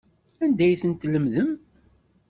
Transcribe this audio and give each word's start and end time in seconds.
Anda 0.43 0.63
ay 0.65 0.75
ten-tlemdem? 0.81 1.49